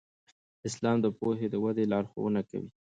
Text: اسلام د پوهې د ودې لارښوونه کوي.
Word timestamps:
اسلام 0.67 0.97
د 1.01 1.05
پوهې 1.19 1.47
د 1.49 1.55
ودې 1.63 1.85
لارښوونه 1.91 2.41
کوي. 2.49 2.69